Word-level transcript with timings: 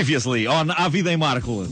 Previously 0.00 0.48
on 0.48 0.72
A 0.74 0.88
Vida 0.88 1.12
em 1.12 1.16
Marco. 1.18 1.66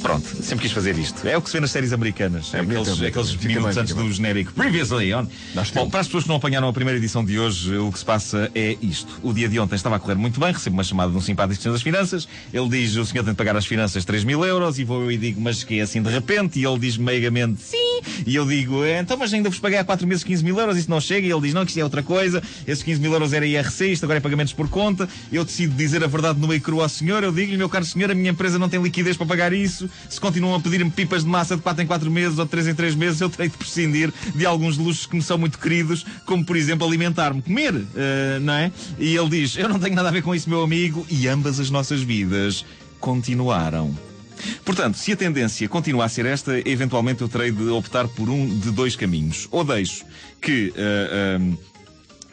Pronto, 0.00 0.24
sempre 0.40 0.62
quis 0.62 0.70
fazer 0.70 0.96
isto. 0.96 1.26
É 1.26 1.36
o 1.36 1.42
que 1.42 1.48
se 1.48 1.54
vê 1.54 1.60
nas 1.60 1.72
séries 1.72 1.92
americanas. 1.92 2.54
É 2.54 2.60
aqueles 2.60 2.88
também. 2.88 3.08
aqueles 3.08 3.30
Fica 3.30 3.48
minutos 3.48 3.74
bem, 3.74 3.82
antes 3.82 3.94
do 3.94 4.12
genérico. 4.12 4.52
Previously 4.52 5.12
on. 5.12 5.26
Bom, 5.74 5.90
para 5.90 6.00
as 6.00 6.06
pessoas 6.06 6.22
que 6.22 6.28
não 6.28 6.36
apanharam 6.36 6.68
a 6.68 6.72
primeira 6.72 6.98
edição 6.98 7.24
de 7.24 7.36
hoje, 7.36 7.76
o 7.76 7.90
que 7.90 7.98
se 7.98 8.04
passa 8.04 8.48
é 8.54 8.76
isto. 8.80 9.18
O 9.24 9.32
dia 9.32 9.48
de 9.48 9.58
ontem 9.58 9.74
estava 9.74 9.96
a 9.96 9.98
correr 9.98 10.14
muito 10.14 10.38
bem, 10.38 10.52
recebo 10.52 10.74
uma 10.76 10.84
chamada 10.84 11.10
de 11.10 11.18
um 11.18 11.20
simpático 11.20 11.60
senhor 11.60 11.72
das 11.72 11.82
finanças. 11.82 12.28
Ele 12.52 12.68
diz: 12.68 12.94
o 12.94 13.04
senhor 13.04 13.24
tem 13.24 13.32
de 13.32 13.36
pagar 13.36 13.56
as 13.56 13.66
finanças 13.66 14.04
3 14.04 14.22
mil 14.22 14.44
euros. 14.44 14.78
E 14.78 14.84
vou 14.84 15.02
eu 15.02 15.10
e 15.10 15.16
digo: 15.18 15.40
mas 15.40 15.64
que 15.64 15.80
é 15.80 15.82
assim 15.82 16.00
de 16.00 16.10
repente? 16.10 16.60
E 16.60 16.64
ele 16.64 16.78
diz 16.78 16.96
meigamente: 16.96 17.60
sim. 17.60 18.02
E 18.24 18.36
eu 18.36 18.46
digo: 18.46 18.84
"É, 18.84 19.00
então, 19.00 19.16
mas 19.16 19.34
ainda 19.34 19.50
vos 19.50 19.58
paguei 19.58 19.80
há 19.80 19.84
4 19.84 20.06
meses 20.06 20.22
15 20.22 20.44
mil 20.44 20.60
euros, 20.60 20.76
isso 20.76 20.88
não 20.88 21.00
chega. 21.00 21.26
E 21.26 21.32
ele 21.32 21.40
diz: 21.40 21.52
não, 21.54 21.64
que 21.64 21.72
isto 21.72 21.80
é 21.80 21.82
outra 21.82 22.04
coisa. 22.04 22.40
Esses 22.68 22.84
15 22.84 23.00
mil 23.00 23.12
euros 23.12 23.32
era 23.32 23.44
IRC, 23.44 23.90
isto 23.90 24.04
agora 24.04 24.18
é 24.18 24.20
pagamentos 24.20 24.52
por 24.52 24.68
conta. 24.68 25.08
Eu 25.32 25.44
decido 25.44 25.74
dizer 25.74 26.02
a 26.04 26.06
verdade 26.06 26.38
no 26.38 26.48
meio 26.48 26.60
cru 26.60 26.80
ao 26.80 26.88
senhor. 26.88 27.22
Eu 27.22 27.32
digo-lhe: 27.32 27.56
meu 27.56 27.68
caro 27.68 27.84
senhor, 27.84 28.10
a 28.10 28.14
minha 28.14 28.30
empresa 28.30 28.58
não 28.58 28.68
tem 28.68 28.82
liquidez 28.82 29.16
para 29.16 29.26
pagar 29.26 29.52
isso. 29.52 29.88
Se 30.08 30.20
continuam 30.20 30.54
a 30.54 30.60
pedir-me 30.60 30.90
pipas 30.90 31.24
de 31.24 31.28
massa 31.28 31.56
de 31.56 31.62
4 31.62 31.82
em 31.82 31.86
4 31.86 32.10
meses 32.10 32.38
ou 32.38 32.44
de 32.44 32.50
3 32.50 32.68
em 32.68 32.74
3 32.74 32.94
meses, 32.94 33.20
eu 33.20 33.30
terei 33.30 33.48
de 33.48 33.56
prescindir 33.56 34.12
de 34.34 34.46
alguns 34.46 34.76
luxos 34.76 35.06
que 35.06 35.16
me 35.16 35.22
são 35.22 35.38
muito 35.38 35.58
queridos, 35.58 36.04
como 36.24 36.44
por 36.44 36.56
exemplo 36.56 36.86
alimentar-me, 36.86 37.42
comer, 37.42 37.74
eh, 37.96 38.38
não 38.40 38.54
é? 38.54 38.72
E 38.98 39.16
ele 39.16 39.28
diz: 39.28 39.56
eu 39.56 39.68
não 39.68 39.78
tenho 39.78 39.94
nada 39.94 40.08
a 40.08 40.12
ver 40.12 40.22
com 40.22 40.34
isso, 40.34 40.48
meu 40.48 40.62
amigo. 40.62 41.06
E 41.10 41.28
ambas 41.28 41.60
as 41.60 41.70
nossas 41.70 42.02
vidas 42.02 42.64
continuaram. 43.00 43.94
Portanto, 44.64 44.96
se 44.96 45.12
a 45.12 45.16
tendência 45.16 45.68
continua 45.68 46.04
a 46.04 46.08
ser 46.08 46.26
esta, 46.26 46.58
eventualmente 46.68 47.22
eu 47.22 47.28
terei 47.28 47.50
de 47.50 47.68
optar 47.68 48.08
por 48.08 48.28
um 48.28 48.46
de 48.58 48.70
dois 48.70 48.96
caminhos. 48.96 49.48
Ou 49.50 49.64
deixo 49.64 50.04
que 50.40 50.72
eh, 50.76 51.38
eh, 51.40 51.73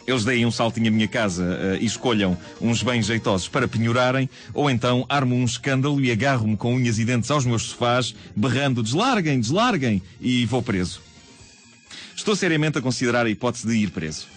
eles 0.07 0.25
deem 0.25 0.45
um 0.45 0.51
saltinho 0.51 0.87
à 0.87 0.91
minha 0.91 1.07
casa 1.07 1.57
eh, 1.61 1.79
e 1.81 1.85
escolham 1.85 2.37
uns 2.59 2.83
bens 2.83 3.05
jeitosos 3.05 3.47
para 3.47 3.67
penhorarem, 3.67 4.29
ou 4.53 4.69
então 4.69 5.05
armo 5.07 5.35
um 5.35 5.45
escândalo 5.45 5.99
e 6.01 6.11
agarro-me 6.11 6.57
com 6.57 6.75
unhas 6.75 6.99
e 6.99 7.05
dentes 7.05 7.29
aos 7.31 7.45
meus 7.45 7.63
sofás, 7.63 8.15
berrando 8.35 8.83
deslarguem, 8.83 9.39
deslarguem, 9.39 10.01
e 10.19 10.45
vou 10.45 10.61
preso. 10.61 11.01
Estou 12.15 12.35
seriamente 12.35 12.77
a 12.77 12.81
considerar 12.81 13.25
a 13.25 13.29
hipótese 13.29 13.67
de 13.67 13.75
ir 13.75 13.89
preso. 13.91 14.27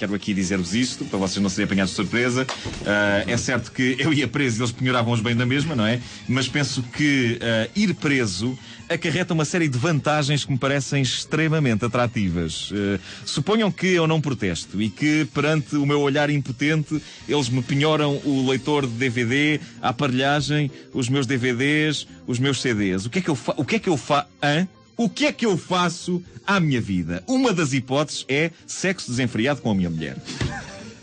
Quero 0.00 0.14
aqui 0.14 0.32
dizer-vos 0.32 0.74
isto, 0.74 1.04
para 1.04 1.18
vocês 1.18 1.42
não 1.42 1.50
serem 1.50 1.66
apanhados 1.66 1.90
de 1.90 1.96
surpresa. 1.96 2.46
Ah, 2.86 3.22
é 3.26 3.36
certo 3.36 3.70
que 3.70 3.96
eu 3.98 4.14
ia 4.14 4.26
preso 4.26 4.58
e 4.58 4.60
eles 4.62 4.72
penhoravam 4.72 5.12
os 5.12 5.20
bem 5.20 5.36
da 5.36 5.44
mesma, 5.44 5.76
não 5.76 5.84
é? 5.84 6.00
Mas 6.26 6.48
penso 6.48 6.82
que 6.82 7.38
ah, 7.42 7.68
ir 7.76 7.92
preso 7.94 8.58
acarreta 8.88 9.34
uma 9.34 9.44
série 9.44 9.68
de 9.68 9.78
vantagens 9.78 10.42
que 10.44 10.50
me 10.50 10.58
parecem 10.58 11.02
extremamente 11.02 11.84
atrativas. 11.84 12.70
Ah, 12.72 12.98
suponham 13.26 13.70
que 13.70 13.88
eu 13.88 14.06
não 14.06 14.22
protesto 14.22 14.80
e 14.80 14.88
que, 14.88 15.26
perante 15.34 15.76
o 15.76 15.84
meu 15.84 16.00
olhar 16.00 16.30
impotente, 16.30 16.98
eles 17.28 17.50
me 17.50 17.62
penhoram 17.62 18.22
o 18.24 18.48
leitor 18.48 18.86
de 18.86 18.94
DVD, 18.94 19.60
a 19.82 19.90
aparelhagem, 19.90 20.70
os 20.94 21.10
meus 21.10 21.26
DVDs, 21.26 22.06
os 22.26 22.38
meus 22.38 22.62
CDs. 22.62 23.04
O 23.04 23.10
que 23.10 23.18
é 23.18 23.22
que 23.22 23.28
eu 23.28 23.36
fa... 23.36 23.52
O 23.58 23.66
que 23.66 23.76
é 23.76 23.78
que 23.78 23.88
eu 23.90 23.98
fa... 23.98 24.26
O 25.00 25.08
que 25.08 25.24
é 25.24 25.32
que 25.32 25.46
eu 25.46 25.56
faço 25.56 26.22
à 26.46 26.60
minha 26.60 26.78
vida? 26.78 27.24
Uma 27.26 27.54
das 27.54 27.72
hipóteses 27.72 28.26
é 28.28 28.50
sexo 28.66 29.10
desenfreado 29.10 29.62
com 29.62 29.70
a 29.70 29.74
minha 29.74 29.88
mulher. 29.88 30.18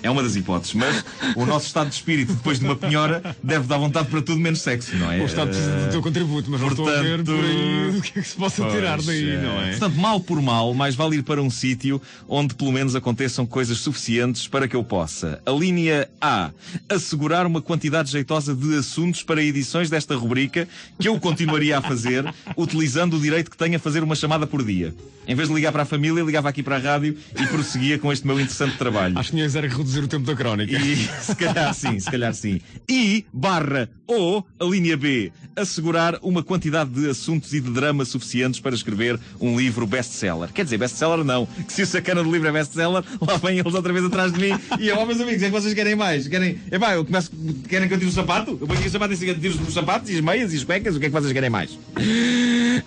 É 0.07 0.09
uma 0.09 0.23
das 0.23 0.37
hipóteses, 0.37 0.73
mas 0.73 1.03
o 1.35 1.45
nosso 1.45 1.67
estado 1.67 1.89
de 1.89 1.95
espírito 1.95 2.31
depois 2.33 2.59
de 2.59 2.65
uma 2.65 2.77
penhora 2.77 3.35
deve 3.43 3.67
dar 3.67 3.77
vontade 3.77 4.07
para 4.07 4.21
tudo 4.21 4.39
menos 4.39 4.61
sexo, 4.61 4.95
não 4.95 5.11
é? 5.11 5.21
O 5.21 5.25
Estado 5.25 5.51
do 5.51 5.91
teu 5.91 6.01
contributo, 6.01 6.49
mas 6.49 6.61
não 6.61 6.69
estou 6.69 6.87
a 6.87 7.01
ver 7.01 7.17
portanto- 7.23 7.35
por 7.37 7.43
aí 7.45 7.97
o 7.97 8.01
que 8.01 8.19
é 8.19 8.21
que 8.21 8.27
se 8.29 8.35
possa 8.37 8.69
tirar 8.69 9.01
daí, 9.01 9.25
Pois, 9.27 9.43
não 9.43 9.61
é? 9.61 9.69
Portanto, 9.71 9.95
mal 9.97 10.19
por 10.21 10.41
mal, 10.41 10.73
mais 10.73 10.95
vale 10.95 11.17
ir 11.17 11.23
para 11.23 11.41
um 11.41 11.49
sítio 11.49 12.01
onde 12.25 12.55
pelo 12.55 12.71
menos 12.71 12.95
aconteçam 12.95 13.45
coisas 13.45 13.79
suficientes 13.79 14.47
para 14.47 14.65
que 14.65 14.77
eu 14.77 14.83
possa. 14.83 15.41
A 15.45 15.51
linha 15.51 16.07
A. 16.21 16.51
Assegurar 16.87 17.45
uma 17.45 17.61
quantidade 17.61 18.09
jeitosa 18.09 18.55
de 18.55 18.77
assuntos 18.77 19.23
para 19.23 19.43
edições 19.43 19.89
desta 19.89 20.15
rubrica 20.15 20.67
que 20.97 21.09
eu 21.09 21.19
continuaria 21.19 21.77
a 21.77 21.81
fazer, 21.81 22.23
utilizando 22.55 23.17
o 23.17 23.19
direito 23.19 23.51
que 23.51 23.57
tenho 23.57 23.75
a 23.75 23.79
fazer 23.79 24.03
uma 24.03 24.15
chamada 24.15 24.47
por 24.47 24.63
dia. 24.63 24.95
Em 25.27 25.35
vez 25.35 25.49
de 25.49 25.53
ligar 25.55 25.73
para 25.73 25.83
a 25.83 25.85
família, 25.85 26.23
ligava 26.23 26.47
aqui 26.47 26.63
para 26.63 26.77
a 26.77 26.79
rádio 26.79 27.17
e 27.37 27.45
prosseguia 27.47 27.99
com 27.99 28.13
este 28.13 28.25
meu 28.25 28.39
interessante 28.39 28.77
trabalho. 28.77 29.19
Acho 29.19 29.31
que 29.31 29.35
tinhas 29.35 29.55
era 29.57 29.67
que 29.67 29.75
reduzir 29.75 29.96
o 30.03 30.07
tempo 30.07 30.25
da 30.25 30.35
crónica. 30.35 30.77
E 30.77 30.95
se 31.21 31.35
calhar 31.35 31.73
sim, 31.73 31.99
se 31.99 32.09
calhar 32.09 32.33
sim. 32.33 32.61
E 32.89 33.25
barra 33.33 33.89
ou 34.05 34.45
a 34.59 34.63
linha 34.63 34.95
B, 34.95 35.31
assegurar 35.55 36.17
uma 36.21 36.41
quantidade 36.41 36.89
de 36.89 37.09
assuntos 37.09 37.53
e 37.53 37.59
de 37.59 37.69
drama 37.69 38.05
suficientes 38.05 38.59
para 38.59 38.73
escrever 38.73 39.19
um 39.39 39.57
livro 39.57 39.85
best-seller. 39.85 40.49
Quer 40.53 40.63
dizer, 40.63 40.77
best-seller 40.77 41.23
não. 41.23 41.45
Que 41.45 41.73
se 41.73 41.81
o 41.81 41.87
sacana 41.87 42.23
do 42.23 42.31
livro 42.31 42.47
é 42.47 42.51
best-seller, 42.51 43.03
lá 43.19 43.37
vêm 43.37 43.59
eles 43.59 43.73
outra 43.73 43.91
vez 43.91 44.05
atrás 44.05 44.31
de 44.31 44.39
mim 44.39 44.57
e 44.79 44.87
eu, 44.87 44.97
oh, 44.97 45.05
meus 45.05 45.19
amigos, 45.19 45.41
é 45.43 45.47
que 45.47 45.51
vocês 45.51 45.73
querem 45.73 45.95
mais? 45.95 46.27
Querem, 46.27 46.59
epá, 46.71 46.93
eu 46.93 47.03
começo, 47.03 47.31
querem 47.67 47.87
que 47.87 47.93
eu 47.93 47.97
tire 47.97 48.09
o 48.09 48.13
sapato? 48.13 48.57
Eu 48.59 48.67
ponho 48.67 48.85
o 48.85 48.89
sapato 48.89 49.13
e 49.13 49.17
seguida 49.17 49.39
tiro 49.39 49.61
os 49.61 49.73
sapatos 49.73 50.09
e 50.09 50.15
as 50.15 50.21
meias 50.21 50.53
e 50.53 50.57
as 50.57 50.63
cuecas, 50.63 50.95
o 50.95 50.99
que 50.99 51.07
é 51.07 51.09
que 51.09 51.13
vocês 51.13 51.33
querem 51.33 51.49
mais? 51.49 51.77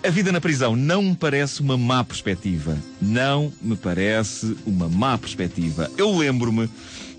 A 0.03 0.09
vida 0.09 0.31
na 0.31 0.41
prisão 0.41 0.75
não 0.75 1.03
me 1.03 1.15
parece 1.15 1.61
uma 1.61 1.77
má 1.77 2.03
perspectiva. 2.03 2.77
Não 3.01 3.51
me 3.61 3.75
parece 3.75 4.55
uma 4.65 4.87
má 4.87 5.17
perspectiva. 5.17 5.89
Eu 5.97 6.15
lembro-me 6.17 6.69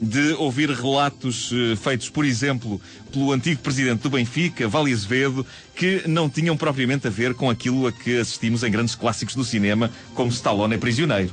de 0.01 0.33
ouvir 0.33 0.71
relatos 0.71 1.51
eh, 1.53 1.77
feitos, 1.77 2.09
por 2.09 2.25
exemplo, 2.25 2.81
pelo 3.13 3.33
antigo 3.33 3.61
presidente 3.61 4.01
do 4.01 4.11
Benfica, 4.11 4.69
Vale 4.69 4.93
Azevedo, 4.93 5.47
que 5.75 6.03
não 6.07 6.29
tinham 6.29 6.57
propriamente 6.57 7.07
a 7.07 7.11
ver 7.11 7.35
com 7.35 7.49
aquilo 7.49 7.87
a 7.87 7.93
que 7.93 8.19
assistimos 8.19 8.63
em 8.63 8.71
grandes 8.71 8.95
clássicos 8.95 9.35
do 9.35 9.45
cinema, 9.45 9.91
como 10.15 10.31
Stallone 10.31 10.75
é 10.75 10.79
prisioneiro. 10.79 11.33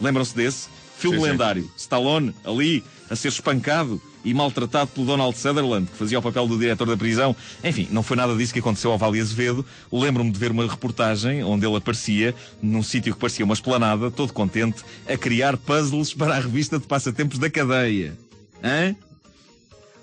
Lembram-se 0.00 0.34
desse? 0.34 0.68
Filme 0.96 1.16
Sim, 1.16 1.24
sim. 1.24 1.30
lendário. 1.30 1.70
Stallone, 1.76 2.34
ali, 2.44 2.84
a 3.10 3.16
ser 3.16 3.28
espancado 3.28 4.00
e 4.24 4.32
maltratado 4.34 4.90
pelo 4.90 5.06
Donald 5.06 5.36
Sutherland, 5.36 5.86
que 5.86 5.96
fazia 5.96 6.18
o 6.18 6.22
papel 6.22 6.46
do 6.46 6.58
diretor 6.58 6.86
da 6.86 6.96
prisão. 6.96 7.34
Enfim, 7.62 7.88
não 7.90 8.02
foi 8.02 8.16
nada 8.16 8.34
disso 8.36 8.52
que 8.52 8.58
aconteceu 8.58 8.92
ao 8.92 8.98
Vale 8.98 9.20
Azevedo. 9.20 9.64
Lembro-me 9.90 10.30
de 10.30 10.38
ver 10.38 10.50
uma 10.50 10.66
reportagem 10.66 11.42
onde 11.42 11.66
ele 11.66 11.76
aparecia, 11.76 12.34
num 12.62 12.82
sítio 12.82 13.14
que 13.14 13.20
parecia 13.20 13.44
uma 13.44 13.54
esplanada, 13.54 14.10
todo 14.10 14.32
contente, 14.32 14.82
a 15.08 15.16
criar 15.16 15.56
puzzles 15.56 16.12
para 16.14 16.36
a 16.36 16.40
revista 16.40 16.78
de 16.78 16.86
passatempos 16.86 17.38
da 17.38 17.50
cadeia. 17.50 18.16
Hã? 18.62 18.94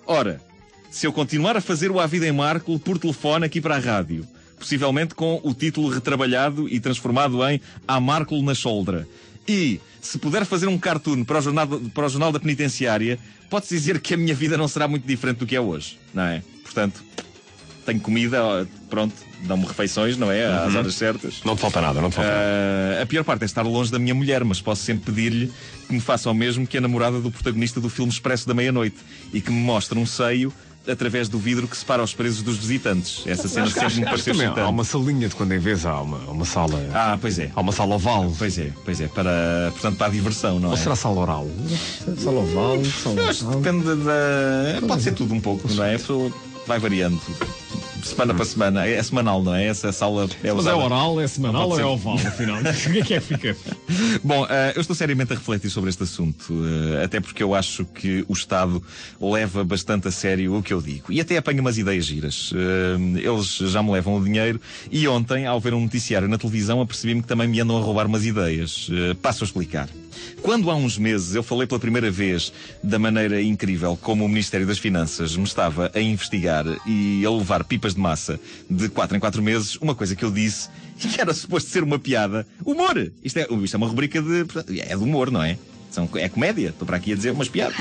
Ora, 0.05 0.41
se 0.89 1.05
eu 1.05 1.13
continuar 1.13 1.55
a 1.55 1.61
fazer 1.61 1.91
o 1.91 1.99
A 1.99 2.07
Vida 2.07 2.27
em 2.27 2.31
Marco 2.31 2.77
por 2.79 2.97
telefone 2.97 3.45
aqui 3.45 3.61
para 3.61 3.75
a 3.75 3.79
rádio, 3.79 4.27
possivelmente 4.57 5.15
com 5.15 5.39
o 5.43 5.53
título 5.53 5.87
retrabalhado 5.87 6.67
e 6.67 6.79
transformado 6.79 7.47
em 7.47 7.61
A 7.87 7.99
Marco 7.99 8.39
na 8.41 8.55
Soldra, 8.55 9.07
e 9.49 9.81
se 9.99 10.19
puder 10.19 10.45
fazer 10.45 10.67
um 10.67 10.77
cartoon 10.77 11.23
para 11.23 11.39
o 11.39 11.41
jornal, 11.41 11.67
para 11.67 12.05
o 12.05 12.09
jornal 12.09 12.31
da 12.31 12.39
penitenciária, 12.39 13.17
pode-se 13.49 13.73
dizer 13.73 13.99
que 13.99 14.13
a 14.13 14.17
minha 14.17 14.35
vida 14.35 14.55
não 14.55 14.67
será 14.67 14.87
muito 14.87 15.07
diferente 15.07 15.37
do 15.37 15.47
que 15.47 15.55
é 15.55 15.61
hoje, 15.61 15.99
não 16.13 16.23
é? 16.23 16.43
Portanto, 16.63 17.03
tenho 17.83 17.99
comida, 17.99 18.67
pronto, 18.91 19.15
dão-me 19.41 19.65
refeições, 19.65 20.15
não 20.17 20.31
é? 20.31 20.45
Às 20.45 20.75
horas 20.75 20.93
certas. 20.93 21.41
Não 21.43 21.55
te 21.55 21.61
falta 21.61 21.81
nada, 21.81 21.99
não 21.99 22.11
te 22.11 22.17
falta 22.17 22.29
nada. 22.29 22.43
Ah, 22.99 23.01
a 23.01 23.05
pior 23.07 23.23
parte 23.23 23.41
é 23.41 23.45
estar 23.45 23.63
longe 23.63 23.91
da 23.91 23.97
minha 23.97 24.13
mulher, 24.13 24.43
mas 24.43 24.61
posso 24.61 24.83
sempre 24.83 25.11
pedir-lhe 25.11 25.51
que 25.87 25.93
me 25.93 25.99
faça 25.99 26.29
o 26.29 26.33
mesmo 26.33 26.67
que 26.67 26.77
a 26.77 26.81
namorada 26.81 27.19
do 27.19 27.31
protagonista 27.31 27.81
do 27.81 27.89
filme 27.89 28.11
Expresso 28.11 28.47
da 28.47 28.53
Meia-Noite 28.53 28.97
e 29.33 29.41
que 29.41 29.49
me 29.49 29.59
mostre 29.59 29.97
um 29.97 30.05
seio 30.05 30.53
através 30.91 31.29
do 31.29 31.37
vidro 31.39 31.67
que 31.67 31.75
separa 31.77 32.01
os 32.03 32.13
presos 32.13 32.41
dos 32.41 32.57
visitantes. 32.57 33.23
Essa 33.25 33.47
cena 33.47 33.65
Acho 33.65 33.73
que- 33.75 33.79
sempre 33.79 33.95
me 33.99 34.05
acho 34.07 34.23
que 34.23 34.23
pareceu 34.31 34.33
também 34.49 34.63
há 34.63 34.69
uma 34.69 34.83
salinha 34.83 35.29
de 35.29 35.35
quando 35.35 35.51
em 35.53 35.59
vez 35.59 35.85
há 35.85 36.01
uma, 36.01 36.17
uma 36.29 36.45
sala. 36.45 36.79
Ah, 36.93 37.17
pois 37.19 37.37
é. 37.39 37.51
Há 37.55 37.61
uma 37.61 37.71
sala 37.71 37.95
oval. 37.95 38.33
Pois 38.37 38.57
é, 38.57 38.71
pois 38.83 38.99
é, 39.01 39.07
para, 39.07 39.69
portanto, 39.71 39.97
para 39.97 40.07
a 40.07 40.09
diversão, 40.09 40.59
não 40.59 40.69
é? 40.69 40.71
Ou 40.71 40.77
será 40.77 40.95
sala 40.95 41.19
oral? 41.21 41.47
Sala 42.17 42.39
oval, 42.39 42.83
sala 42.85 43.29
acho 43.29 43.45
que 43.47 43.55
depende 43.55 43.85
da. 44.03 44.87
Pode 44.87 45.01
ser 45.03 45.13
tudo 45.13 45.33
um 45.33 45.39
pouco, 45.41 45.71
não 45.73 45.83
é? 45.83 45.95
A 45.95 45.99
pessoa 45.99 46.31
vai 46.67 46.79
variando. 46.79 47.19
Semana 48.03 48.33
para 48.33 48.45
semana. 48.45 48.87
É 48.87 49.01
semanal, 49.03 49.41
não 49.43 49.53
é? 49.53 49.65
Essa 49.65 49.91
sala 49.91 50.23
é 50.23 50.27
Mas 50.27 50.45
é 50.45 50.53
usada. 50.53 50.77
oral, 50.77 51.21
é 51.21 51.27
semanal 51.27 51.69
ou 51.69 51.79
é 51.79 51.85
oval, 51.85 52.15
afinal? 52.15 52.59
O 52.89 52.91
que 52.91 52.99
é 52.99 53.03
que 53.03 53.13
é 53.13 53.19
que 53.19 53.25
fica? 53.25 53.57
Bom, 54.23 54.45
eh, 54.49 54.73
eu 54.75 54.81
estou 54.81 54.95
seriamente 54.95 55.33
a 55.33 55.35
refletir 55.35 55.69
sobre 55.69 55.89
este 55.89 56.03
assunto, 56.03 56.53
eh, 56.95 57.03
até 57.03 57.19
porque 57.19 57.41
eu 57.43 57.53
acho 57.53 57.85
que 57.85 58.25
o 58.27 58.33
Estado 58.33 58.81
leva 59.19 59.63
bastante 59.63 60.07
a 60.07 60.11
sério 60.11 60.55
o 60.55 60.63
que 60.63 60.73
eu 60.73 60.81
digo. 60.81 61.11
E 61.11 61.19
até 61.21 61.37
apanha 61.37 61.61
umas 61.61 61.77
ideias 61.77 62.05
giras. 62.05 62.51
Eh, 62.55 63.19
eles 63.19 63.57
já 63.57 63.83
me 63.83 63.91
levam 63.91 64.15
o 64.17 64.23
dinheiro 64.23 64.59
e 64.91 65.07
ontem, 65.07 65.45
ao 65.45 65.59
ver 65.59 65.73
um 65.73 65.81
noticiário 65.81 66.27
na 66.27 66.37
televisão, 66.37 66.81
apercebi-me 66.81 67.21
que 67.21 67.27
também 67.27 67.47
me 67.47 67.59
andam 67.59 67.77
a 67.77 67.81
roubar 67.81 68.05
umas 68.07 68.25
ideias. 68.25 68.89
Passo 69.21 69.43
a 69.43 69.45
explicar. 69.45 69.89
Quando 70.41 70.69
há 70.69 70.75
uns 70.75 70.97
meses 70.97 71.35
eu 71.35 71.43
falei 71.43 71.67
pela 71.67 71.79
primeira 71.79 72.09
vez 72.09 72.51
da 72.83 72.97
maneira 72.97 73.41
incrível 73.41 73.97
como 74.01 74.25
o 74.25 74.29
Ministério 74.29 74.65
das 74.65 74.77
Finanças 74.77 75.35
me 75.35 75.43
estava 75.43 75.91
a 75.93 75.99
investigar 75.99 76.65
e 76.85 77.25
a 77.25 77.29
levar 77.29 77.63
pipas 77.63 77.93
de 77.93 77.99
massa 77.99 78.39
de 78.69 78.89
4 78.89 79.17
em 79.17 79.19
4 79.19 79.41
meses, 79.41 79.75
uma 79.77 79.95
coisa 79.95 80.15
que 80.15 80.23
eu 80.23 80.31
disse 80.31 80.69
que 80.99 81.19
era 81.19 81.33
suposto 81.33 81.69
ser 81.69 81.83
uma 81.83 81.97
piada. 81.97 82.45
Humor! 82.65 83.11
Isto 83.23 83.39
é, 83.39 83.47
isto 83.63 83.73
é 83.73 83.77
uma 83.77 83.87
rubrica 83.87 84.21
de. 84.21 84.45
É 84.79 84.95
de 84.95 85.03
humor, 85.03 85.31
não 85.31 85.41
é? 85.41 85.57
São, 85.89 86.07
é 86.15 86.29
comédia. 86.29 86.69
Estou 86.69 86.85
para 86.85 86.97
aqui 86.97 87.13
a 87.13 87.15
dizer 87.15 87.31
umas 87.31 87.49
piadas. 87.49 87.75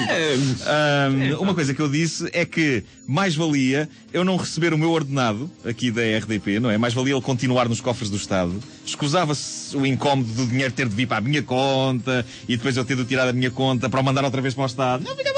Ahm, 0.67 1.41
uma 1.41 1.55
coisa 1.55 1.75
que 1.75 1.81
eu 1.81 1.89
disse 1.89 2.29
é 2.33 2.45
que 2.45 2.83
mais 3.07 3.35
valia 3.35 3.89
eu 4.13 4.25
não 4.25 4.37
receber 4.37 4.73
o 4.73 4.79
meu 4.79 4.91
ordenado 4.91 5.51
aqui 5.65 5.91
da 5.91 6.03
RDP, 6.03 6.59
não 6.61 6.71
é? 6.71 6.79
Mais 6.79 6.95
valia 6.95 7.15
ele 7.15 7.23
continuar 7.23 7.69
nos 7.69 7.81
cofres 7.81 8.11
do 8.11 8.17
Estado. 8.17 8.55
Escusava-se 8.85 9.77
o 9.77 9.85
incómodo 9.85 10.33
do 10.33 10.47
dinheiro 10.47 10.73
ter 10.73 10.89
de 10.89 10.95
vir 10.95 11.07
para 11.07 11.19
a 11.19 11.21
minha 11.21 11.43
conta 11.43 12.25
e 12.49 12.57
depois 12.57 12.77
eu 12.77 12.85
ter 12.85 12.97
de 12.97 13.05
tirar 13.05 13.27
da 13.27 13.33
minha 13.33 13.51
conta 13.51 13.89
para 13.89 14.01
o 14.01 14.05
mandar 14.05 14.25
outra 14.25 14.41
vez 14.41 14.55
para 14.55 14.63
o 14.65 14.67
Estado. 14.67 15.05
Não, 15.05 15.17
fica 15.17 15.33
bom, 15.33 15.38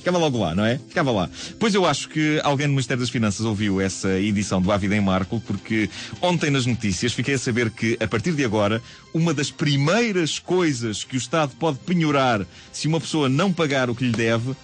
Ficava 0.00 0.18
logo 0.18 0.38
lá, 0.38 0.54
não 0.54 0.64
é? 0.64 0.78
Ficava 0.88 1.10
lá. 1.12 1.30
Pois 1.58 1.74
eu 1.74 1.86
acho 1.86 2.08
que 2.08 2.40
alguém 2.42 2.66
no 2.66 2.72
Ministério 2.72 3.00
das 3.00 3.10
Finanças 3.10 3.44
ouviu 3.46 3.80
essa 3.80 4.18
edição 4.18 4.60
do 4.60 4.72
A 4.72 4.76
Vida 4.76 4.96
em 4.96 5.00
Marco, 5.00 5.40
porque 5.46 5.88
ontem 6.20 6.50
nas 6.50 6.66
notícias 6.66 7.12
fiquei 7.12 7.34
a 7.34 7.38
saber 7.38 7.70
que, 7.70 7.96
a 8.00 8.08
partir 8.08 8.32
de 8.32 8.44
agora, 8.44 8.82
uma 9.14 9.32
das 9.34 9.50
primeiras 9.50 10.38
coisas 10.38 11.04
que 11.04 11.16
o 11.16 11.18
Estado 11.18 11.52
pode 11.58 11.78
penhorar 11.80 12.46
se 12.72 12.88
uma 12.88 12.98
pessoa 13.00 13.28
não 13.28 13.52
pagar 13.52 13.88
o 13.90 13.94
que 13.94 14.04
lhe 14.04 14.12
deve 14.12 14.54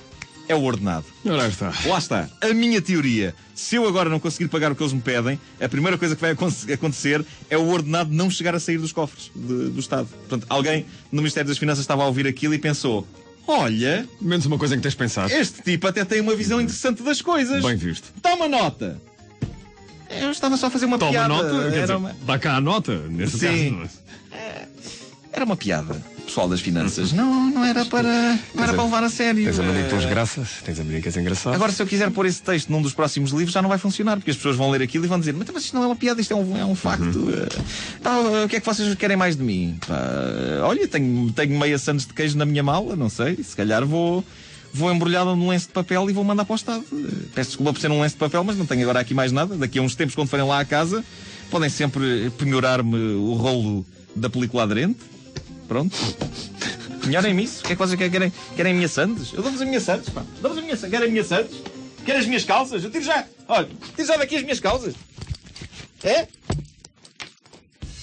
é 0.49 0.55
o 0.55 0.63
ordenado. 0.63 1.05
Ora 1.25 1.49
está. 1.49 1.73
Lá 1.87 1.99
está. 1.99 2.29
A 2.41 2.55
minha 2.55 2.81
teoria. 2.81 3.35
Se 3.55 3.75
eu 3.77 3.87
agora 3.87 4.09
não 4.09 4.21
conseguir 4.21 4.49
pagar 4.49 4.71
o 4.71 4.77
que 4.77 4.83
eles 4.83 4.93
me 4.93 5.01
pedem, 5.01 5.39
a 5.61 5.69
primeira 5.69 5.99
coisa 5.99 6.15
que 6.15 6.21
vai 6.21 6.31
acon- 6.31 6.53
acontecer 6.73 7.25
é 7.51 7.59
o 7.59 7.67
ordenado 7.69 8.11
não 8.15 8.31
chegar 8.31 8.55
a 8.55 8.61
sair 8.61 8.79
dos 8.79 8.93
cofres 8.93 9.31
de- 9.35 9.71
do 9.71 9.81
Estado. 9.81 10.07
Portanto, 10.07 10.47
alguém 10.49 10.87
no 11.11 11.21
Ministério 11.21 11.49
das 11.49 11.59
Finanças 11.59 11.83
estava 11.83 12.05
a 12.05 12.07
ouvir 12.07 12.27
aquilo 12.27 12.55
e 12.55 12.59
pensou: 12.59 13.07
olha, 13.47 14.09
Menos 14.21 14.47
uma 14.47 14.59
coisa 14.59 14.75
em 14.75 14.79
que 14.79 14.83
tens 14.83 14.95
pensado. 14.95 15.33
este 15.33 15.63
tipo 15.63 15.87
até 15.87 16.05
tem 16.05 16.21
uma 16.21 16.35
visão 16.35 16.61
interessante 16.61 17.03
das 17.03 17.21
coisas. 17.23 17.63
Bem 17.65 17.77
visto. 17.77 18.13
Toma 18.23 18.49
nota! 18.49 19.01
Eu 20.09 20.31
estava 20.31 20.57
só 20.57 20.67
a 20.67 20.71
fazer 20.71 20.87
uma 20.87 20.99
Toma 20.99 21.11
piada. 21.11 21.29
nota. 21.29 21.71
Quer 21.71 21.81
dizer, 21.81 21.97
uma, 21.97 22.17
dá 22.25 22.39
cá 22.39 22.57
a 22.57 22.61
nota, 22.61 22.97
nesse 23.09 23.39
Sim. 23.39 23.79
caso. 23.81 23.99
era 25.33 25.45
uma 25.45 25.57
piada, 25.57 26.01
pessoal 26.27 26.49
das 26.49 26.61
finanças. 26.61 27.13
Não, 27.13 27.49
não 27.51 27.65
era 27.65 27.85
para, 27.85 28.39
não 28.55 28.63
era 28.65 28.75
para 28.75 28.83
levar 28.85 29.05
a 29.05 29.09
sério. 29.09 29.45
Tens 29.45 29.59
a 29.59 29.63
mania 29.63 29.81
Eh, 29.83 29.89
pelas 29.89 30.05
graças, 30.05 30.49
tens 30.65 30.79
a 30.81 30.85
mania 30.85 31.01
que 31.01 31.09
és 31.09 31.17
engraçado. 31.17 31.55
Agora, 31.55 31.73
se 31.73 31.81
eu 31.83 31.87
quiser 31.87 32.11
pôr 32.11 32.27
esse 32.27 32.43
texto 32.43 32.69
num 32.71 32.83
dos 32.83 32.93
próximos 32.93 33.31
livros, 33.31 33.53
já 33.53 33.63
não 33.63 33.69
vai 33.69 33.79
funcionar, 33.79 34.17
porque 34.17 34.31
as 34.31 34.37
pessoas 34.37 34.57
vão 34.57 34.71
ler 34.71 34.83
aquilo 34.83 35.05
e 35.05 35.09
vão 35.09 35.19
dizer: 35.19 35.33
Mas, 35.33 35.49
mas 35.53 35.65
isto 35.65 35.75
não 35.75 35.83
é 35.85 35.87
uma 35.87 35.97
piada, 35.97 36.21
isto 36.21 36.33
é 36.33 36.37
um, 36.37 36.57
é 36.59 36.65
um 36.65 36.75
facto. 36.75 37.29
Eh, 37.31 37.63
pá, 38.03 38.19
o 38.45 38.49
que 38.49 38.57
é 38.57 38.61
que 38.61 38.67
vocês 38.67 38.95
querem 38.97 39.17
mais 39.17 39.37
de 39.37 39.43
mim? 39.43 39.79
Pá, 39.87 39.97
olha, 40.65 40.87
tenho, 40.89 41.31
tenho 41.33 41.59
meia 41.59 41.79
sandes 41.79 42.07
de 42.07 42.13
queijo 42.13 42.37
na 42.37 42.45
minha 42.45 42.63
mala, 42.63 42.97
não 42.97 43.09
sei, 43.09 43.37
se 43.43 43.55
calhar 43.57 43.85
vou. 43.87 44.25
Vou 44.75 44.93
embrulhado 44.93 45.35
num 45.35 45.49
lenço 45.49 45.69
de 45.69 45.73
papel 45.73 46.11
e 46.11 46.13
vou 46.13 46.23
mandar 46.23 46.45
para 46.45 46.53
o 46.53 46.57
Estado. 46.57 46.85
Eh, 46.93 47.13
Peço 47.35 47.51
desculpa 47.51 47.73
por 47.73 47.81
ser 47.81 47.91
um 47.91 48.01
lenço 48.03 48.15
de 48.17 48.19
papel, 48.19 48.45
mas 48.45 48.59
não 48.59 48.67
tenho 48.67 48.83
agora 48.83 49.01
aqui 49.01 49.15
mais 49.15 49.33
nada. 49.33 49.57
Daqui 49.57 49.79
a 49.79 49.83
uns 49.83 49.95
tempos, 49.95 50.15
quando 50.15 50.29
forem 50.29 50.45
lá 50.45 50.61
à 50.61 50.65
casa, 50.67 51.03
podem 51.51 51.71
sempre 51.71 52.31
penhorar-me 52.37 52.95
o 53.15 53.33
rolo 53.35 53.87
da 54.15 54.29
película 54.29 54.65
aderente. 54.65 54.99
Pronto. 55.69 55.97
Penhorem-me 57.05 57.45
isso. 57.45 57.61
O 57.61 57.67
que 57.67 57.73
é 57.73 57.77
que 57.77 57.83
vocês 57.83 57.99
querem? 57.99 58.33
Querem 58.57 58.73
a 58.73 58.75
minha 58.75 58.89
Sandes? 58.89 59.33
Eu 59.33 59.43
dou-vos 59.43 59.61
a 59.61 59.65
minha 59.65 59.81
Sandes, 59.81 60.09
pá. 60.09 60.25
Dou-vos 60.41 60.59
a 60.59 60.63
minha 60.63 60.77
Sandes. 60.77 60.91
Querem 60.91 61.09
a 61.09 61.11
minha 61.11 61.25
Sandes? 61.25 61.57
Querem 62.05 62.21
as 62.21 62.27
minhas 62.27 62.45
calças? 62.45 62.85
Eu 62.85 62.91
tiro 62.91 63.05
já. 63.05 63.25
Olha, 63.49 63.69
tiro 63.95 64.09
já 64.09 64.17
daqui 64.17 64.37
as 64.37 64.43
minhas 64.43 64.61
calças. 64.61 64.95
É? 66.03 66.29